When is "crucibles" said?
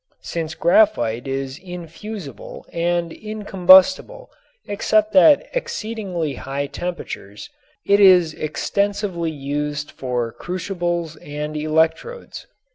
10.31-11.17